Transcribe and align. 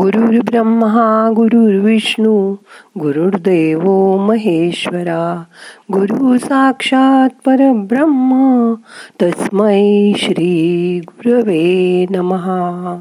गुरुर् 0.00 0.44
ब्रह्मा 0.44 1.32
गुरुर्विष्णू 1.36 2.54
गुरुर्देव 3.00 3.80
महेश्वरा 4.16 5.44
गुरु 5.92 6.38
साक्षात 6.38 7.28
परब्रह्म 7.46 8.74
तस्मै 9.22 10.12
श्री 10.16 11.00
गुरवे 11.08 12.06
नमहा 12.10 13.00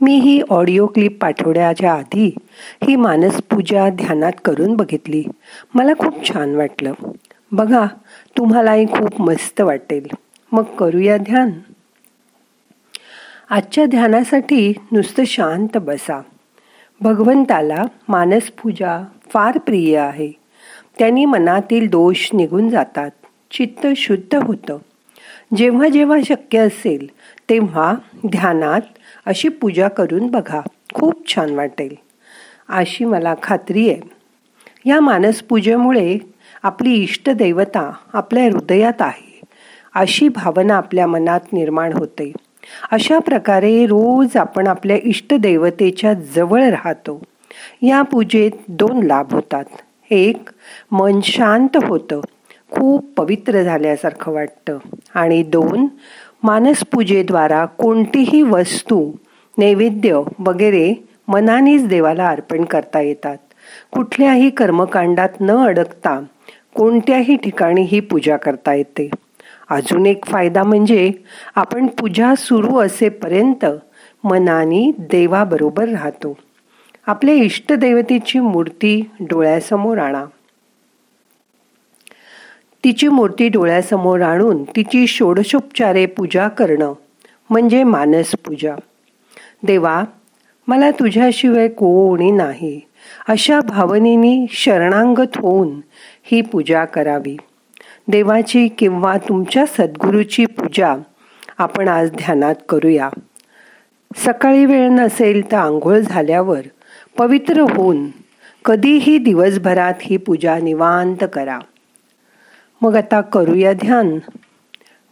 मी 0.00 0.14
ही 0.14 0.42
ऑडिओ 0.50 0.86
क्लिप 0.86 1.22
पाठवण्याच्या 1.22 1.92
आधी 1.92 2.34
ही 2.84 2.96
मानसपूजा 2.96 3.88
ध्यानात 3.88 4.32
करून 4.44 4.76
बघितली. 4.76 5.24
मला 5.74 5.92
खूप 5.98 6.28
छान 6.28 6.54
वाटलं. 6.54 6.92
बघा 7.52 7.86
तुम्हालाही 8.38 8.86
खूप 8.86 9.20
मस्त 9.20 9.60
वाटेल. 9.60 10.06
मग 10.52 10.62
करूया 10.62 11.16
ध्यान. 11.16 11.50
आजच्या 13.50 13.86
ध्यानासाठी 13.86 14.72
नुसतं 14.92 15.24
शांत 15.24 15.76
बसा. 15.76 16.22
भगवंताला 17.00 17.84
मानसपूजा 18.08 19.04
फार 19.28 19.58
प्रिय 19.58 19.98
आहे. 19.98 20.32
त्यांनी 20.98 21.24
मनातील 21.24 21.88
दोष 21.88 22.30
निघून 22.34 22.68
जातात. 22.68 23.10
चित्त 23.50 23.86
शुद्ध 23.96 24.34
होतं. 24.34 24.78
जेव्हा 25.56 25.88
जेव्हा 25.88 26.18
शक्य 26.24 26.58
असेल 26.58 27.06
तेव्हा 27.50 27.94
ध्यानात 28.26 28.80
अशी 29.26 29.48
पूजा 29.48 29.88
करून 29.88 30.26
बघा. 30.26 30.60
खूप 30.94 31.34
छान 31.34 31.50
वाटेल. 31.50 31.94
अशी 32.68 33.04
मला 33.04 33.34
खात्री 33.42 33.90
आहे. 33.90 34.00
या 34.86 35.00
मानसपूजेमुळे 35.00 36.18
आपली 36.62 36.94
इष्टदैवता 36.94 37.92
आपल्या 38.12 38.44
हृदयात 38.44 39.02
आहे. 39.02 39.40
अशी 39.94 40.28
भावना 40.28 40.76
आपल्या 40.76 41.06
मनात 41.06 41.52
निर्माण 41.52 41.92
होते. 41.92 42.32
अशा 42.90 43.18
प्रकारे 43.18 43.86
रोज 43.86 44.36
आपण 44.36 44.66
आपल्या 44.66 44.96
इष्टदेवतेच्या 45.02 46.12
जवळ 46.12 46.62
राहतो. 46.62 47.22
या 47.82 48.02
पूजेत 48.02 48.50
दोन 48.68 49.02
लाभ 49.02 49.32
होतात. 49.32 49.64
एक 50.10 50.50
मन 50.90 51.20
शांत 51.24 51.76
होतं. 51.84 52.20
खूप 52.70 53.12
पवित्र 53.16 53.62
झाल्यासारखं 53.62 54.32
वाटतं. 54.32 54.78
आणि 55.14 55.42
दोन 55.42 55.86
मानसपूजेद्वारा 56.42 57.64
कोणतीही 57.64 58.42
वस्तू 58.42 59.12
नैवेद्य 59.58 60.22
वगैरे 60.38 61.08
मनानेच 61.28 61.88
देवाला 61.88 62.28
अर्पण 62.28 62.64
करता 62.64 63.00
येतात. 63.00 63.36
कुठल्याही 63.92 64.50
कर्मकांडात 64.50 65.28
न 65.40 65.50
अडकता 65.50 66.20
कोणत्याही 66.74 67.36
ठिकाणी 67.36 67.82
ही 67.82 68.00
पूजा 68.00 68.36
करता 68.36 68.74
येते. 68.74 69.10
अजून 69.70 70.06
एक 70.06 70.24
फायदा 70.24 70.62
म्हणजे 70.62 71.12
आपण 71.54 71.86
पूजा 71.86 72.34
सुरू 72.34 72.78
असेपर्यंत 72.78 73.64
मनाने 74.24 74.90
देवाबरोबर 74.98 75.88
राहतो. 75.88 76.36
आपल्या 77.06 77.34
इष्टदेवतेची 77.34 78.40
मूर्ती 78.40 79.10
डोळ्यासमोर 79.20 79.98
आणा. 79.98 80.24
तिची 82.84 83.08
मूर्ती 83.08 83.48
डोळ्यासमोर 83.48 84.20
आणून 84.20 84.64
तिची 84.64 85.06
षोडशोपचारे 85.06 86.06
पूजा 86.06 86.48
करणं 86.48 86.92
म्हणजे 87.50 87.84
मानस 87.84 88.30
पूजा. 88.30 88.74
देवा 89.62 90.04
मला 90.68 90.90
तुझ्याशिवाय 90.90 91.68
कोणी 91.68 92.30
नाही. 92.30 92.80
अशा 93.28 93.60
भावनेनी 93.60 94.46
शरणांगत 94.50 95.36
होऊन 95.36 95.80
ही 96.24 96.40
पूजा 96.40 96.84
करावी. 96.84 97.36
देवाची 98.08 98.68
किंवा 98.68 99.16
तुमच्या 99.16 99.66
सद्गुरूची 99.66 100.46
पूजा 100.46 100.96
आपण 101.58 101.88
आज 101.88 102.10
ध्यानात 102.10 102.54
करूया. 102.68 103.08
सकाळी 104.16 104.66
वेळ 104.66 104.88
नसेल 104.88 105.52
तर 105.52 105.56
आंघोळ 105.56 105.98
झाल्यावर 105.98 106.60
पवित्र 107.18 107.60
होऊन 107.60 108.06
कधीही 108.64 109.18
दिवसभरात 109.18 109.94
ही 110.00 110.16
पूजा 110.16 110.58
निवांत 110.58 111.24
करा. 111.32 111.58
मग 112.82 112.96
आता 112.96 113.20
करूया 113.20 113.72
ध्यान. 113.72 114.18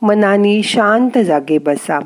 मनानी 0.02 0.62
शांत 0.62 1.18
जागे 1.18 1.58
बसा. 1.58 1.98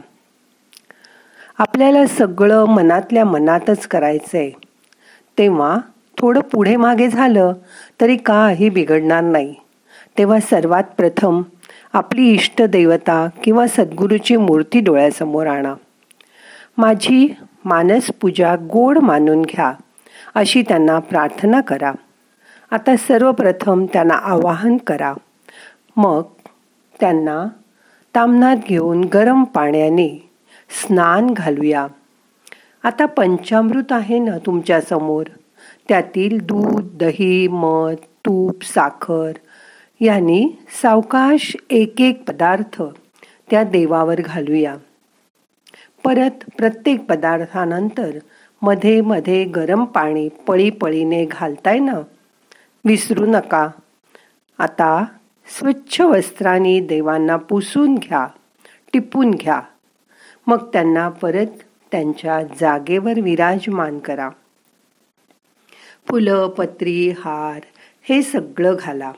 आपल्याला 1.58 2.06
सगळं 2.06 2.64
मनातल्या 2.64 3.24
मनातच 3.24 3.86
करायचंय. 3.86 4.50
तेव्हा 5.38 5.76
थोडं 6.18 6.40
पुढे 6.40 6.76
मागे 6.76 7.08
झालं 7.08 7.52
तरी 8.00 8.16
काही 8.16 8.70
बिघडणार 8.70 9.22
नाही. 9.22 9.54
तेव्हा 10.18 10.40
सर्वात 10.40 10.84
प्रथम 10.84 11.42
आपली 11.92 12.30
इष्ट 12.30 12.62
देवता 12.62 13.28
किंवा 13.44 13.66
सद्गुरूची 13.66 14.36
मूर्ती 14.36 14.80
डोळ्यासमोर 14.80 15.46
आणा. 15.46 15.74
माझी 16.78 17.34
मानसपूजा 17.64 18.56
गोड 18.56 18.98
मानून 18.98 19.42
घ्या 19.42 19.72
अशी 20.34 20.62
त्यांना 20.62 20.98
प्रार्थना 20.98 21.60
करा. 21.60 21.92
आता 22.70 22.96
सर्वप्रथम 22.96 23.86
त्यांना 23.92 24.14
आवाहन 24.14 24.76
करा. 24.76 25.14
मग 25.96 26.22
त्यांना 27.00 27.46
तामनात 28.14 28.56
घेऊन 28.68 29.04
गरम 29.04 29.44
पाण्याने 29.44 30.30
स्नान 30.70 31.26
घालूया. 31.30 31.86
आता 32.82 33.06
पंचामृत 33.06 33.92
आहे 33.92 34.18
ना 34.18 34.38
तुमच्यासमोर. 34.38 35.24
त्यातील 35.88 36.38
दूध 36.38 36.98
दही 36.98 37.48
मध 37.48 37.96
तूप 37.96 38.64
साखर 38.64 39.32
यांनी 40.00 40.50
सावकाश 40.82 41.56
एक 41.70 42.00
एक 42.00 42.22
पदार्थ 42.28 42.82
त्या 43.50 43.64
देवावर 43.64 44.20
घालूया. 44.24 44.76
परत 46.04 46.50
प्रत्येक 46.56 47.04
पदार्थानंतरमध्ये 47.04 49.00
मध्ये 49.00 49.44
गरम 49.44 49.84
पाणी 49.84 50.28
पळी 50.28 50.70
पळीने 50.70 51.24
घालताय 51.24 51.78
ना? 51.78 52.00
विसरू 52.84 53.26
नका. 53.26 53.68
आता 54.58 55.04
स्वच्छ 55.58 56.00
वस्त्राने 56.00 56.80
देवांना 56.80 57.36
पुसून 57.36 57.94
घ्या 57.94 58.26
टिपून 58.92 59.30
घ्या. 59.30 59.60
मग 60.46 60.72
त्यांना 60.72 61.08
परत 61.08 61.46
त्यांच्या 61.90 62.42
जागेवर 62.42 63.20
विराजमान 63.20 63.98
करा. 63.98 64.30
फुलं 66.08 66.48
पत्री 66.48 67.10
हार 67.10 67.60
हे 68.02 68.22
सगळं 68.22 68.76
घाला. 68.80 69.12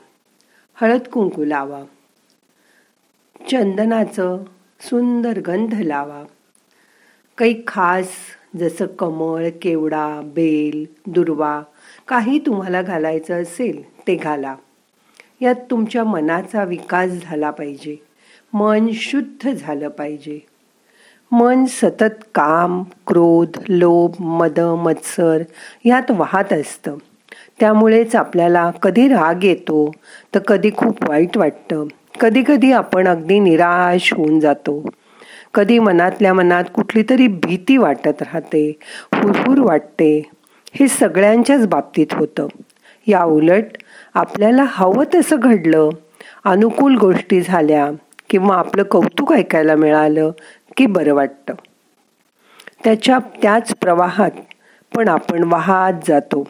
हळद 0.81 1.01
कुंकू 1.01 1.45
लावा. 1.45 1.83
चंदनाचं 3.51 4.43
सुंदर 4.81 5.39
गंध 5.39 5.73
लावा. 5.73 6.23
काही 7.37 7.63
खास 7.67 8.07
जसं 8.55 8.85
कमळ 8.85 9.49
केवडा 9.61 10.21
बेल 10.23 10.85
दुर्वा 11.05 11.61
काही 12.07 12.39
तुम्हाला 12.39 12.81
घालायचं 12.81 13.41
असेल 13.41 14.07
ते 14.07 14.15
घाला. 14.15 14.55
यात 15.41 15.55
तुमच्या 15.71 16.03
मनाचा 16.03 16.63
विकास 16.63 17.11
झाला 17.11 17.51
पाहिजे. 17.51 17.95
मन 18.53 18.87
शुद्ध 18.93 19.49
झालं 19.49 19.87
पाहिजे. 19.87 20.39
मन 21.31 21.65
सतत 21.65 22.23
काम 22.35 22.83
क्रोध 23.07 23.49
लोभ 23.69 24.15
मद 24.19 24.59
मत्सर 24.59 25.43
यात 25.85 26.11
वाहत 26.11 26.53
असतं. 26.53 26.97
त्यामुळेच 27.61 28.15
आपल्याला 28.15 28.71
कधी 28.71 29.07
राग 29.07 29.43
येतो 29.43 29.91
तर 30.35 30.39
कधी 30.39 30.71
खूप 30.77 31.09
वाईट 31.09 31.37
वाटतं. 31.37 31.85
कधी 32.19 32.43
कधी 32.47 32.71
आपण 32.71 33.07
अगदी 33.07 33.39
निराश 33.39 34.13
होऊन 34.13 34.39
जातो. 34.39 34.89
कधी 35.53 35.79
मनातल्या 35.79 36.33
मनात 36.33 36.63
कुठली 36.73 37.03
तरी 37.09 37.27
भीती 37.27 37.77
वाटत 37.77 38.21
राहते 38.21 38.79
हुरहुर 39.13 39.59
वाटते. 39.59 40.29
हे 40.73 40.87
सगळ्यांच्याच 40.87 41.67
बाबतीत 41.67 42.07
होतं. 42.11 42.47
या 43.07 43.23
उलट 43.23 43.63
आपल्याला 44.13 44.65
हवं 44.67 45.03
तसं 45.15 45.35
घडलं 45.39 45.89
अनुकूल 46.43 46.97
गोष्टी 46.97 47.41
झाल्या 47.41 47.91
किंवा 48.29 48.55
आपलं 48.55 48.83
कौतुक 48.83 49.33
ऐकायला 49.33 49.75
मिळालं 49.75 50.31
की 50.77 50.85
बरं 50.85 51.13
वाटतं. 51.13 51.53
त्याच्या 52.83 53.19
त्याच 53.41 53.75
प्रवाहात 53.75 54.31
पण 54.95 55.07
आपण 55.07 55.43
वाहत 55.43 55.93
जातो. 56.07 56.47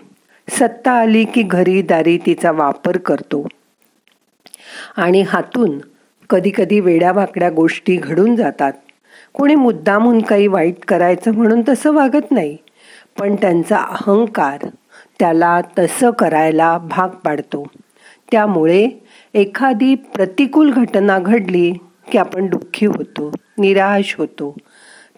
सत्ता 0.62 0.92
आली 0.92 1.24
की 1.24 1.42
घरी 1.42 1.82
दारी 1.82 2.18
तिचा 2.18 2.52
वापर 2.52 2.98
करतो. 2.98 3.48
आणि 4.98 5.22
हातून 5.22 5.78
कधी 6.30 6.52
कधी 6.58 6.80
वेड्या 6.80 7.50
गोष्टी 7.50 7.96
घडून 7.96 8.36
जातात. 8.36 8.74
कोणी 9.34 9.56
मुद्दामून 9.56 10.22
काही 10.22 10.48
वाईट 10.48 10.86
करायचं 10.88 11.34
म्हणून 11.34 11.62
तसं 11.70 11.92
वागत 11.92 12.32
नाही. 12.32 12.58
पण 13.20 13.36
त्यांचा 13.36 13.78
अहंकार 13.78 14.68
त्याला 15.20 15.62
तसं 15.80 16.12
करायला 16.12 16.78
भाग 16.78 17.10
पाडतो. 17.10 17.68
त्यामुळे 18.32 18.88
एखादी 19.34 19.96
प्रतिकूल 19.96 20.72
घटना 20.72 21.20
घडली 21.20 21.74
की 22.12 22.18
आपण 22.18 22.48
दुःखी 22.48 22.86
होतो 22.86 23.32
निराश 23.58 24.16
होतो. 24.18 24.56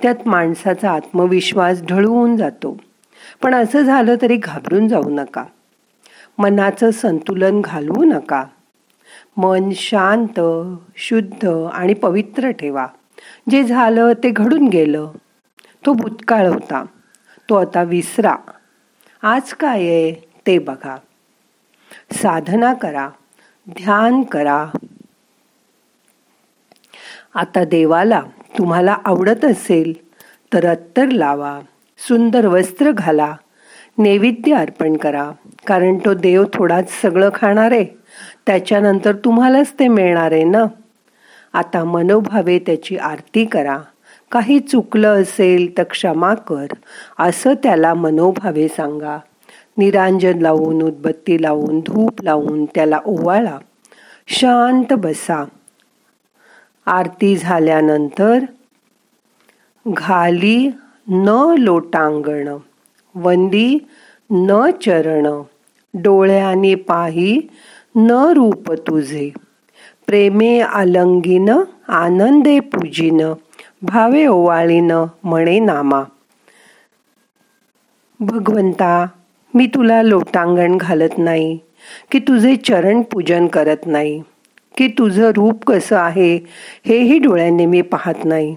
त्यात 0.02 0.16
माणसाचा 0.26 0.92
आत्मविश्वास 0.92 1.84
ढळून 1.84 2.38
जातो. 2.38 2.78
पण 3.42 3.56
असं 3.56 3.82
झालं 3.82 4.16
तरी 4.22 4.36
घाबरून 4.36 4.88
जाऊ 4.88 5.10
नका. 5.10 5.44
मनाचं 6.38 6.92
संतुलन 6.92 7.62
घालवू 7.62 8.04
नका. 8.04 8.44
मन 9.38 9.70
शांत 9.76 10.40
शुद्ध 10.96 11.48
आणि 11.74 11.94
पवित्र 11.94 12.50
ठेवा. 12.52 12.88
जे 13.50 13.64
झालं 13.64 14.14
ते 14.14 14.30
घडून 14.30 14.68
गेलं. 14.68 15.12
तो 15.86 15.94
भूतकाळ 15.94 16.48
होता. 16.48 16.86
तो 17.50 17.56
आता 17.56 17.84
विसरा. 17.84 18.36
आज 19.22 19.54
काय 19.54 19.80
आहे 19.80 20.28
ते 20.48 20.60
बघा. 20.60 20.98
साधना 22.12 22.74
करा. 22.74 23.10
ध्यान 23.70 24.22
करा. 24.22 24.66
आता 27.36 27.64
देवाला 27.64 28.22
तुम्हाला 28.58 28.98
आवडत 29.06 29.46
असेल 29.46 29.94
तर 30.54 30.66
अत्तर 30.66 31.10
लावा. 31.10 31.60
सुंदर 31.98 32.48
वस्त्र 32.48 32.92
घाला. 32.92 33.36
नैवेद्य 33.98 34.54
अर्पण 34.54 34.98
करा. 34.98 35.32
कारण 35.68 35.98
तो 35.98 36.14
देव 36.14 36.44
थोडाच 36.54 37.02
सगळं 37.02 37.30
खाणार. 37.36 37.72
आहे 37.72 37.86
त्याच्यानंतर 38.46 39.16
तुम्हालाच 39.16 39.74
ते 39.80 39.88
मिळणार 39.88 40.32
आहे 40.32 40.44
ना? 40.44 40.64
आता 41.54 41.84
मनोभावे 41.84 42.60
त्याची 42.60 42.98
आरती 42.98 43.46
करा. 43.46 43.78
काही 44.32 44.60
चुकलं 44.60 45.22
असेल 45.22 45.78
तर 45.78 45.84
क्षमा 45.84 46.34
कर. 46.34 46.68
असं 47.20 47.54
त्याला 47.54 47.94
मनोभावे 47.94 48.68
सांगा. 48.68 49.18
निरांजन 49.78 50.40
लावून 50.40 50.82
उदबत्ती 50.82 51.42
लावून 51.42 51.80
धूप 51.80 52.22
लावून 52.22 52.66
त्याला 52.66 53.00
ओवाळा. 53.06 53.58
शांत 54.28 54.94
बसा. 54.94 55.46
आरती 56.86 57.38
झाल्यानंतर 57.38 58.40
घाली 59.88 60.72
न 61.08 61.56
लोटांगण 61.58 62.48
वंदी 63.16 63.78
न 64.32 64.70
चरण 64.82 65.28
डोळ्याने 65.94 66.76
पाही 66.76 67.40
न 67.96 68.12
रूप 68.36 68.72
तुझे. 68.88 69.30
प्रेमे 70.08 70.60
आलंगीन 70.60 71.50
आनंदे 71.88 72.60
पूजिन 72.60 73.22
भावे 73.82 74.26
ओवाळीन 74.26 74.92
म्हणे 75.24 75.60
नामा. 75.60 76.04
भगवंता 78.20 79.06
मी 79.54 79.66
तुला 79.68 80.02
लोटांगण 80.04 80.78
घालत 80.78 81.18
नाही 81.18 81.58
की 82.12 82.20
तुझे 82.20 82.56
चरण 82.56 83.02
पूजन 83.02 83.48
करत 83.48 83.86
नाही 83.86 84.22
की 84.78 84.88
तुझं 84.88 85.32
रूप 85.36 85.64
कसं 85.66 85.98
आहे 85.98 86.36
हेही 86.86 87.18
डोळ्यांनी 87.20 87.66
मी 87.66 87.82
पाहत 87.82 88.26
नाही. 88.26 88.56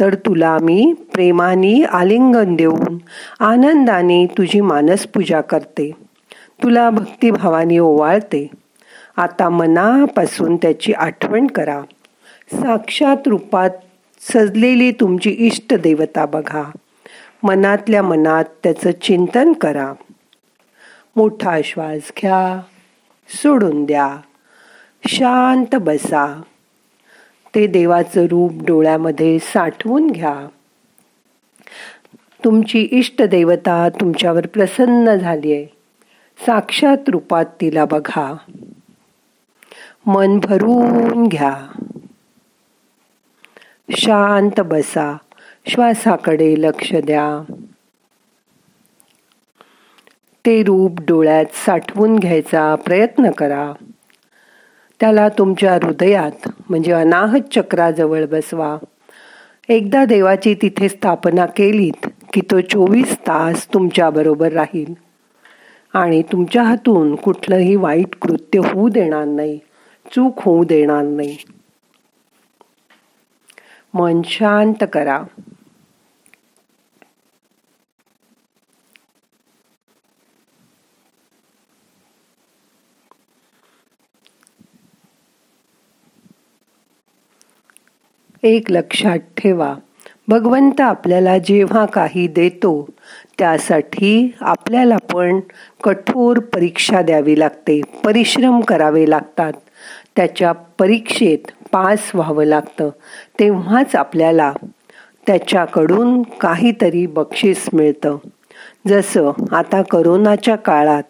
तर 0.00 0.14
तुला 0.14 0.58
मी 0.62 0.94
प्रेमाने 1.12 1.82
आलिंगन 1.82 2.56
देऊन 2.56 2.98
आनंदाने 3.40 4.26
तुझी 4.26 4.60
मानसपूजा 4.60 5.40
करते. 5.40 5.90
तुला 6.62 6.90
भक्तिभावाने 6.90 7.78
ओवाळते. 7.78 8.50
आता 9.16 9.48
मनापासून 9.48 10.56
त्याची 10.56 10.92
आठवण 10.92 11.46
करा. 11.46 11.82
साक्षात 12.52 13.16
रूपात 13.26 13.70
सजलेली 14.20 14.90
तुमची 14.90 15.30
इष्ट 15.30 15.74
देवता 15.74 16.26
बघा. 16.26 16.62
मनातल्या 17.42 18.02
मनात 18.02 18.44
त्याचं 18.62 18.90
चिंतन 19.02 19.52
करा. 19.52 19.92
मोठा 21.16 21.58
श्वास 21.64 22.12
घ्या 22.22 22.60
सोडून 23.28 23.84
द्या. 23.84 24.16
शांत 25.08 25.76
बसा. 25.76 26.42
ते 27.54 27.66
देवाचं 27.66 28.24
रूप 28.24 28.52
डोळ्यामध्ये 28.66 29.38
साठवून 29.38 30.10
घ्या. 30.10 30.48
तुमची 32.44 32.88
इष्ट 32.90 33.22
देवता 33.22 33.88
तुमच्यावर 33.88 34.46
प्रसन्न 34.46 35.14
झाली 35.14 35.52
आहे 35.52 35.66
साक्षात 36.46 36.96
रूपात 37.08 37.44
तिला 37.60 37.84
बघा. 37.84 38.36
मन 40.06 40.38
भरून 40.38 41.26
घ्या. 41.26 41.66
शांत 43.90 44.60
बसा. 44.60 45.16
श्वासाकडे 45.68 46.54
लक्ष 46.58 46.94
द्या. 46.94 47.52
ते 50.46 50.62
रूप 50.62 51.00
डोळ्यात 51.00 51.44
साठवून 51.52 52.18
घ्यायचा 52.18 52.74
प्रयत्न 52.74 53.30
करा. 53.30 53.72
त्याला 55.04 55.28
तुमच्या 55.28 55.74
हृदयात 55.74 56.48
म्हणजे 56.68 56.92
अनाहत 56.92 57.40
चक्राजवळ 57.54 58.24
बसवा. 58.24 58.78
एकदा 59.68 60.04
देवाची 60.04 60.54
तिथे 60.54 60.88
स्थापना 60.88 61.46
केलीत 61.46 62.06
की 62.32 62.40
तो 62.50 62.60
चोवीस 62.60 63.16
तास 63.16 63.74
तुमच्या 63.74 64.10
बरोबर 64.10 64.52
राहील. 64.52 64.94
आणि 65.92 66.22
तुमच्या 66.22 66.62
हातून 66.62 67.14
कुठलंही 67.14 67.76
वाईट 67.76 68.16
कृत्य 68.22 68.58
होऊ 68.58 68.88
देणार 68.88 69.24
नाही 69.24 69.58
चूक 70.14 70.42
होऊ 70.42 70.64
देणार 70.64 71.02
नाही. 71.02 71.36
मन 73.94 74.22
शांत 74.24 74.84
करा. 74.92 75.22
एक 88.44 88.70
लक्षात 88.70 89.18
ठेवा. 89.36 89.74
भगवंत 90.28 90.80
आपल्याला 90.80 91.38
जेव्हा 91.38 91.86
काही 91.86 92.26
देतो 92.26 92.88
त्यासाठी 93.38 94.34
आपल्याला 94.40 94.96
पण 94.96 95.40
कठोर 95.84 96.38
परीक्षा 96.38 97.02
द्यावी 97.02 97.38
लागते 97.38 97.80
परिश्रम 98.04 98.60
करावे 98.60 99.10
लागतात. 99.10 99.52
त्याच्या 100.16 100.52
परीक्षेत 100.52 101.38
पास 101.72 102.10
व्हावं 102.14 102.44
लागतं. 102.44 102.88
तेव्हाच 103.40 103.96
आपल्याला 103.96 104.52
त्याच्याकडून 105.26 106.22
काहीतरी 106.22 107.06
बक्षीस 107.06 107.66
मिळतं. 107.72 108.16
जसं 108.88 109.30
आता 109.52 109.82
करोनाच्या 109.82 110.56
काळात 110.56 111.02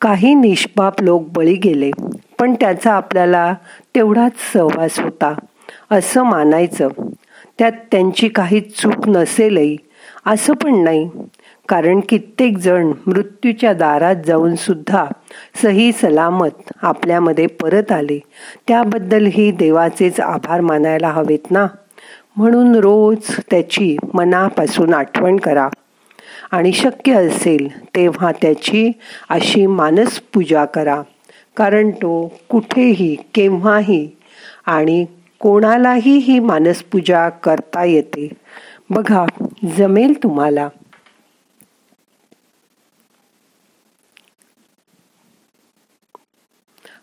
काही 0.00 0.34
निष्पाप 0.34 1.02
लोक 1.02 1.28
बळी 1.28 1.54
गेले 1.54 1.90
पण 2.38 2.54
त्याचा 2.54 2.92
आपल्याला 2.92 3.54
तेवढाच 3.94 4.32
सहवास 4.52 5.00
होता. 5.00 5.34
असं 5.90 6.22
मानायचं. 6.22 6.88
त्यात 7.58 7.72
त्यांची 7.72 8.28
काही 8.28 8.60
चूक 8.60 9.08
नसेलही. 9.08 9.76
असं 10.26 10.54
पण 10.54 10.74
नाही. 10.84 11.10
कारण 11.68 12.00
कित्येक 12.08 12.58
जण 12.58 12.92
मृत्यूच्या 13.06 13.72
दारात 13.72 14.16
जाऊन 14.26 14.54
सुद्धा 14.54 15.04
सही 15.62 15.92
सलामत 15.92 16.72
आपल्यामध्ये 16.82 17.46
परत 17.46 17.92
आले. 17.92 18.18
त्याबद्दलही 18.68 19.50
देवाचेच 19.50 20.20
आभार 20.20 20.60
मानायला 20.60 21.08
हवेत 21.08 21.50
ना? 21.50 21.66
म्हणून 22.36 22.74
रोज 22.74 23.18
त्याची 23.50 23.96
मनापासून 24.14 24.94
आठवण 24.94 25.36
करा. 25.36 25.68
आणि 26.50 26.72
शक्य 26.72 27.12
असेल 27.12 27.86
तेव्हा 27.86 28.32
त्याची 28.32 28.92
अशी 29.30 29.66
मानस 29.66 30.20
पूजा 30.34 30.64
करा. 30.64 31.02
कारण 31.56 31.90
तो 31.90 32.32
कुठेही 32.48 33.16
केव्हाही 33.34 34.10
आणि 34.66 35.04
कोणालाही 35.42 36.18
ही 36.18 36.38
मानसपूजा 36.38 37.28
करता 37.28 37.84
येते. 37.84 38.28
बघा 38.90 39.26
जमेल 39.76 40.22
तुम्हाला. 40.22 40.68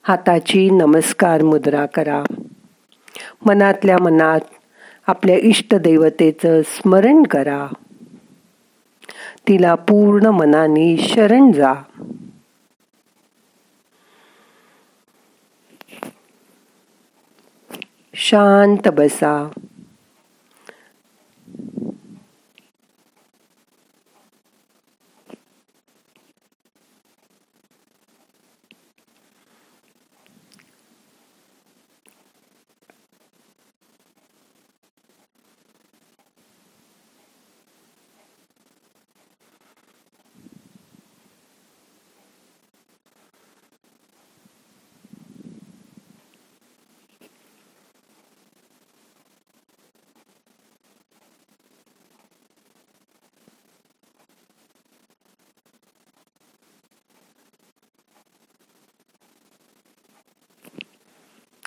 हाताची 0.03 0.69
नमस्कार 0.69 1.43
मुद्रा 1.43 1.85
करा. 1.85 2.23
मनातल्या 3.45 3.97
मनात 4.01 4.39
आपल्या 5.07 5.35
इष्ट 5.35 5.75
देवतेचं 5.75 6.61
स्मरण 6.65 7.23
करा. 7.23 7.67
तिला 9.47 9.75
पूर्ण 9.75 10.25
मनाने 10.25 10.97
शरण 10.97 11.51
जा. 11.51 11.73
शांत 18.13 18.87
बसा. 18.87 19.49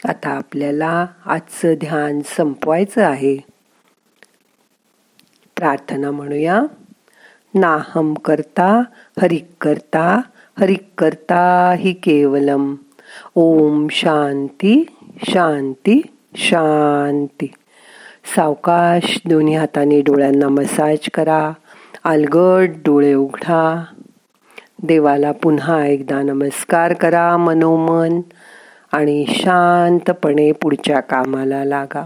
आता 0.09 0.30
आपल्याला 0.30 1.06
आजचं 1.26 1.75
ध्यान 1.75 2.21
संपवायचं 2.37 3.04
आहे. 3.04 3.37
प्रार्थना 5.56 6.11
म्हणूया. 6.11 6.62
नाहम 7.54 8.14
करता 8.14 8.82
हरिक 9.23 9.49
करता 9.61 10.21
हरिक 10.61 10.88
करता 10.99 11.75
हि 11.78 11.92
केवलम. 11.92 12.75
ओम 13.35 13.87
शांती 13.90 14.87
शांती 15.30 16.02
शांती. 16.35 17.52
सावकाश 18.37 19.18
दोन्ही 19.28 19.56
हाताने 19.56 20.00
डोळ्यांना 20.00 20.49
मसाज 20.49 20.99
करा. 21.14 21.52
अलगट 22.04 22.71
डोळे 22.85 23.14
उघडा. 23.14 23.85
देवाला 24.82 25.32
पुन्हा 25.32 25.87
एकदा 25.87 26.23
नमस्कार 26.23 26.92
करा 26.92 27.37
मनोमन. 27.37 28.21
आणि 28.92 29.25
शांतपणे 29.28 30.52
पुढच्या 30.52 31.00
कामाला 31.00 31.64
लागा. 31.64 32.04